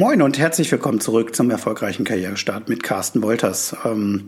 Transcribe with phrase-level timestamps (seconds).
[0.00, 3.76] Moin und herzlich willkommen zurück zum erfolgreichen Karrierestart mit Carsten Wolters.
[3.84, 4.24] Ähm,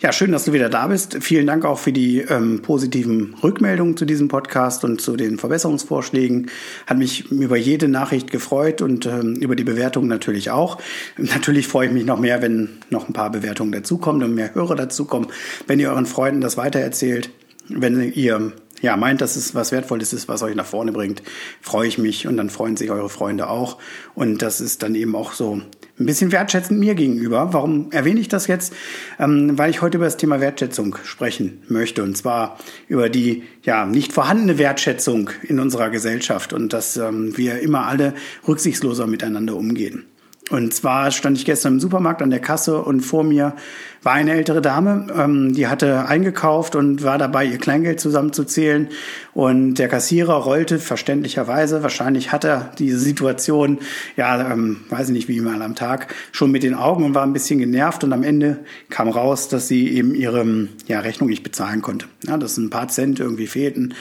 [0.00, 1.18] ja, schön, dass du wieder da bist.
[1.20, 6.50] Vielen Dank auch für die ähm, positiven Rückmeldungen zu diesem Podcast und zu den Verbesserungsvorschlägen.
[6.88, 10.78] Hat mich über jede Nachricht gefreut und ähm, über die Bewertungen natürlich auch.
[11.18, 14.74] Natürlich freue ich mich noch mehr, wenn noch ein paar Bewertungen dazukommen und mehr Hörer
[14.74, 15.28] dazukommen.
[15.68, 17.30] Wenn ihr euren Freunden das weitererzählt,
[17.68, 21.22] wenn ihr ja, meint, dass es was Wertvolles ist, was euch nach vorne bringt,
[21.60, 23.78] freue ich mich und dann freuen sich eure Freunde auch.
[24.14, 25.62] Und das ist dann eben auch so
[25.98, 27.52] ein bisschen wertschätzend mir gegenüber.
[27.52, 28.74] Warum erwähne ich das jetzt?
[29.18, 32.02] Ähm, weil ich heute über das Thema Wertschätzung sprechen möchte.
[32.02, 32.58] Und zwar
[32.88, 38.14] über die ja nicht vorhandene Wertschätzung in unserer Gesellschaft und dass ähm, wir immer alle
[38.46, 40.04] rücksichtsloser miteinander umgehen.
[40.50, 43.54] Und zwar stand ich gestern im Supermarkt an der Kasse und vor mir
[44.04, 48.88] war eine ältere Dame, ähm, die hatte eingekauft und war dabei, ihr Kleingeld zusammenzuzählen.
[49.34, 53.78] Und der Kassierer rollte verständlicherweise, wahrscheinlich hat er diese Situation,
[54.16, 57.24] ja, ähm, weiß ich nicht, wie mal am Tag, schon mit den Augen und war
[57.24, 58.04] ein bisschen genervt.
[58.04, 62.06] Und am Ende kam raus, dass sie eben ihre ja, Rechnung nicht bezahlen konnte.
[62.28, 63.94] Ja, dass ein paar Cent irgendwie fehlten.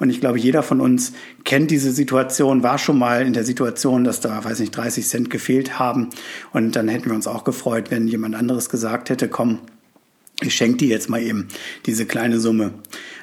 [0.00, 1.12] Und ich glaube, jeder von uns
[1.44, 5.30] kennt diese Situation, war schon mal in der Situation, dass da, weiß nicht, 30 Cent
[5.30, 6.08] gefehlt haben.
[6.52, 9.60] Und dann hätten wir uns auch gefreut, wenn jemand anderes gesagt hätte, komm,
[10.42, 11.48] ich schenke dir jetzt mal eben
[11.86, 12.72] diese kleine Summe.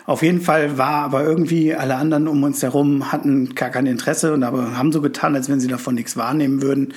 [0.06, 4.34] Auf jeden Fall war aber irgendwie alle anderen um uns herum hatten gar kein Interesse
[4.34, 6.94] und aber haben so getan, als wenn sie davon nichts wahrnehmen würden.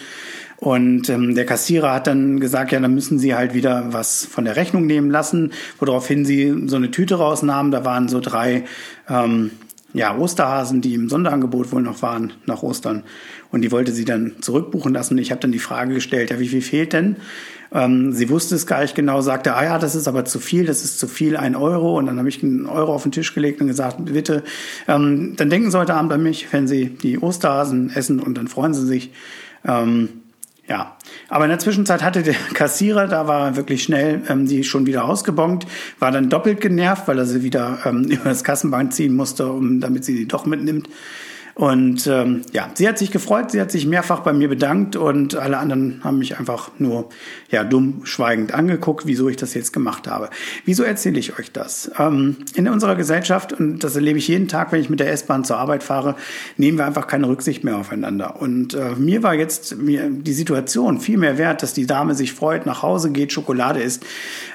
[0.58, 4.44] Und ähm, der Kassierer hat dann gesagt, ja, dann müssen Sie halt wieder was von
[4.44, 7.72] der Rechnung nehmen lassen, woraufhin sie so eine Tüte rausnahmen.
[7.72, 8.64] Da waren so drei
[9.08, 9.52] ähm,
[9.92, 13.02] ja, Osterhasen, die im Sonderangebot wohl noch waren nach Ostern.
[13.50, 15.18] Und die wollte sie dann zurückbuchen lassen.
[15.18, 17.16] Ich habe dann die Frage gestellt, ja, wie viel fehlt denn?
[17.72, 20.66] Ähm, sie wusste es gar nicht genau, sagte, ah ja, das ist aber zu viel,
[20.66, 21.98] das ist zu viel, ein Euro.
[21.98, 24.42] Und dann habe ich einen Euro auf den Tisch gelegt und gesagt, bitte,
[24.88, 28.48] ähm, dann denken Sie heute Abend an mich, wenn Sie die Osterhasen essen und dann
[28.48, 29.12] freuen Sie sich.
[29.64, 30.08] Ähm,
[30.70, 30.96] ja,
[31.28, 34.86] aber in der Zwischenzeit hatte der Kassierer, da war er wirklich schnell, ähm, die schon
[34.86, 35.66] wieder ausgebongt,
[35.98, 39.80] war dann doppelt genervt, weil er sie wieder ähm, über das Kassenband ziehen musste, um,
[39.80, 40.88] damit sie die doch mitnimmt.
[41.60, 45.36] Und ähm, ja, sie hat sich gefreut, sie hat sich mehrfach bei mir bedankt und
[45.36, 47.10] alle anderen haben mich einfach nur
[47.50, 50.30] ja dumm schweigend angeguckt, wieso ich das jetzt gemacht habe.
[50.64, 51.90] Wieso erzähle ich euch das?
[51.98, 55.44] Ähm, in unserer Gesellschaft, und das erlebe ich jeden Tag, wenn ich mit der S-Bahn
[55.44, 56.16] zur Arbeit fahre,
[56.56, 58.40] nehmen wir einfach keine Rücksicht mehr aufeinander.
[58.40, 62.32] Und äh, mir war jetzt mir die Situation viel mehr wert, dass die Dame sich
[62.32, 64.06] freut, nach Hause geht, Schokolade isst,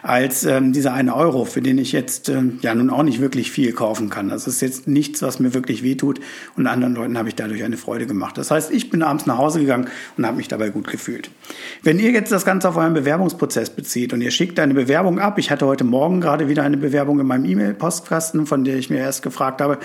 [0.02, 3.52] als ähm, dieser eine Euro, für den ich jetzt äh, ja nun auch nicht wirklich
[3.52, 4.30] viel kaufen kann.
[4.30, 6.20] Das ist jetzt nichts, was mir wirklich wehtut
[6.56, 8.38] und anderen Leuten habe ich dadurch eine Freude gemacht.
[8.38, 11.30] Das heißt, ich bin abends nach Hause gegangen und habe mich dabei gut gefühlt.
[11.84, 15.38] Wenn ihr jetzt das Ganze auf euren Bewerbungsprozess bezieht und ihr schickt eine Bewerbung ab,
[15.38, 18.98] ich hatte heute Morgen gerade wieder eine Bewerbung in meinem E-Mail-Postkasten, von der ich mir
[18.98, 19.78] erst gefragt habe,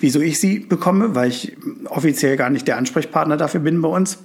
[0.00, 1.56] wieso ich sie bekomme, weil ich
[1.86, 4.18] offiziell gar nicht der Ansprechpartner dafür bin bei uns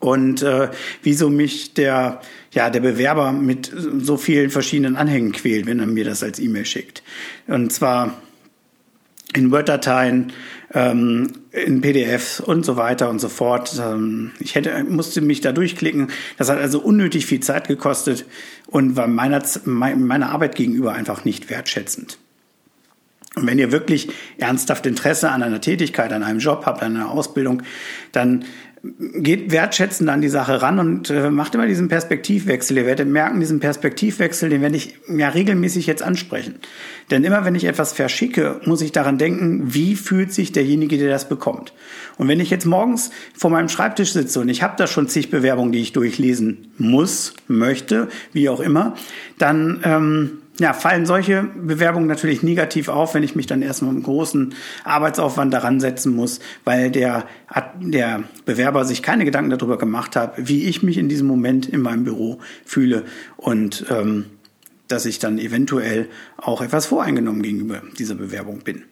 [0.00, 0.70] und äh,
[1.02, 2.20] wieso mich der
[2.52, 6.64] ja der Bewerber mit so vielen verschiedenen Anhängen quält, wenn er mir das als E-Mail
[6.64, 7.02] schickt.
[7.46, 8.20] Und zwar
[9.34, 10.32] in Word-Dateien,
[10.72, 13.80] ähm, in PDFs und so weiter und so fort.
[13.80, 16.08] Ähm, ich hätte, musste mich da durchklicken.
[16.36, 18.24] Das hat also unnötig viel Zeit gekostet
[18.66, 22.18] und war meiner, meiner Arbeit gegenüber einfach nicht wertschätzend.
[23.36, 24.08] Und wenn ihr wirklich
[24.38, 27.62] ernsthaft Interesse an einer Tätigkeit, an einem Job habt, an einer Ausbildung,
[28.10, 28.44] dann
[28.82, 32.78] geht wertschätzend an die Sache ran und äh, macht immer diesen Perspektivwechsel.
[32.78, 36.54] Ihr werdet merken, diesen Perspektivwechsel, den werde ich ja regelmäßig jetzt ansprechen.
[37.10, 41.10] Denn immer wenn ich etwas verschicke, muss ich daran denken, wie fühlt sich derjenige, der
[41.10, 41.74] das bekommt.
[42.16, 45.30] Und wenn ich jetzt morgens vor meinem Schreibtisch sitze und ich habe da schon zig
[45.30, 48.94] Bewerbungen, die ich durchlesen muss, möchte, wie auch immer,
[49.36, 54.04] dann ähm, ja, fallen solche Bewerbungen natürlich negativ auf, wenn ich mich dann erstmal mit
[54.04, 54.54] einem großen
[54.84, 57.24] Arbeitsaufwand daran setzen muss, weil der,
[57.80, 61.80] der Bewerber sich keine Gedanken darüber gemacht hat, wie ich mich in diesem Moment in
[61.80, 63.04] meinem Büro fühle
[63.38, 64.26] und ähm,
[64.86, 68.82] dass ich dann eventuell auch etwas voreingenommen gegenüber dieser Bewerbung bin.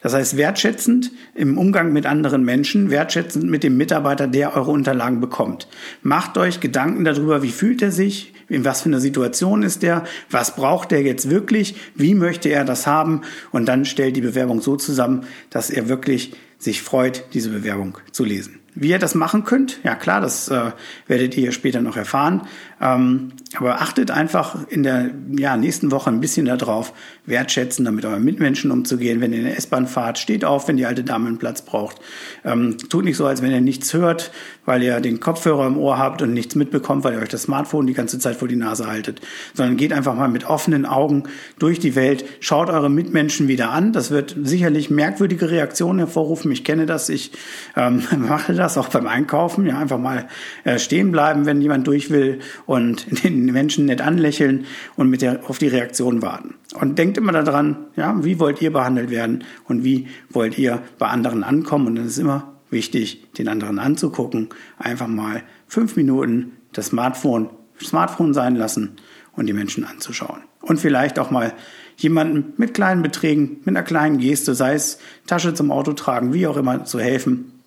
[0.00, 5.20] Das heißt, wertschätzend im Umgang mit anderen Menschen, wertschätzend mit dem Mitarbeiter, der eure Unterlagen
[5.20, 5.68] bekommt.
[6.02, 10.04] Macht euch Gedanken darüber, wie fühlt er sich, in was für einer Situation ist er,
[10.30, 14.62] was braucht er jetzt wirklich, wie möchte er das haben und dann stellt die Bewerbung
[14.62, 18.60] so zusammen, dass er wirklich sich freut, diese Bewerbung zu lesen.
[18.80, 20.70] Wie ihr das machen könnt, ja klar, das äh,
[21.08, 22.42] werdet ihr später noch erfahren.
[22.80, 26.92] Ähm, aber achtet einfach in der ja, nächsten Woche ein bisschen darauf,
[27.26, 29.20] wertschätzen, damit euren Mitmenschen umzugehen.
[29.20, 31.96] Wenn ihr in der S-Bahn fahrt, steht auf, wenn die alte Dame einen Platz braucht.
[32.44, 34.30] Ähm, tut nicht so, als wenn ihr nichts hört,
[34.64, 37.86] weil ihr den Kopfhörer im Ohr habt und nichts mitbekommt, weil ihr euch das Smartphone
[37.86, 39.20] die ganze Zeit vor die Nase haltet.
[39.54, 41.24] Sondern geht einfach mal mit offenen Augen
[41.58, 43.92] durch die Welt, schaut eure Mitmenschen wieder an.
[43.92, 46.52] Das wird sicherlich merkwürdige Reaktionen hervorrufen.
[46.52, 47.32] Ich kenne das, ich
[47.76, 49.66] ähm, mache das das auch beim Einkaufen.
[49.66, 50.28] Ja, einfach mal
[50.64, 54.66] äh, stehen bleiben, wenn jemand durch will und den Menschen nett anlächeln
[54.96, 56.54] und mit der, auf die Reaktion warten.
[56.74, 61.08] Und denkt immer daran, ja, wie wollt ihr behandelt werden und wie wollt ihr bei
[61.08, 61.86] anderen ankommen?
[61.86, 64.48] Und dann ist immer wichtig, den anderen anzugucken,
[64.78, 67.48] einfach mal fünf Minuten das Smartphone,
[67.82, 68.96] Smartphone sein lassen
[69.32, 70.42] und die Menschen anzuschauen.
[70.60, 71.54] Und vielleicht auch mal
[71.96, 76.46] jemandem mit kleinen Beträgen, mit einer kleinen Geste, sei es Tasche zum Auto tragen, wie
[76.46, 77.57] auch immer, zu helfen,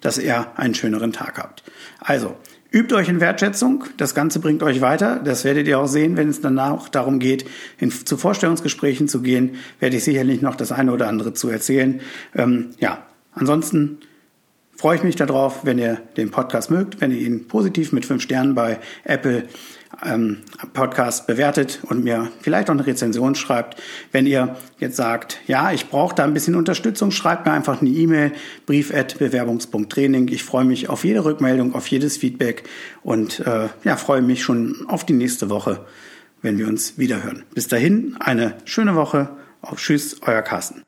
[0.00, 1.62] dass er einen schöneren Tag habt.
[2.00, 2.36] Also,
[2.74, 3.84] übt euch in Wertschätzung.
[3.96, 5.20] Das Ganze bringt euch weiter.
[5.24, 7.46] Das werdet ihr auch sehen, wenn es danach darum geht,
[7.78, 12.00] in, zu Vorstellungsgesprächen zu gehen, werde ich sicherlich noch das eine oder andere zu erzählen.
[12.34, 13.98] Ähm, ja, ansonsten
[14.76, 18.22] freue ich mich darauf, wenn ihr den Podcast mögt, wenn ihr ihn positiv mit fünf
[18.22, 19.44] Sternen bei Apple
[20.04, 20.38] ähm,
[20.72, 23.80] Podcast bewertet und mir vielleicht auch eine Rezension schreibt.
[24.12, 27.90] Wenn ihr jetzt sagt, ja, ich brauche da ein bisschen Unterstützung, schreibt mir einfach eine
[27.90, 28.32] E-Mail,
[28.66, 30.28] brief@bewerbungs.training.
[30.28, 32.64] Ich freue mich auf jede Rückmeldung, auf jedes Feedback
[33.02, 35.84] und äh, ja, freue mich schon auf die nächste Woche,
[36.42, 37.44] wenn wir uns wiederhören.
[37.54, 39.30] Bis dahin, eine schöne Woche.
[39.60, 40.82] Auf Tschüss, euer Carsten.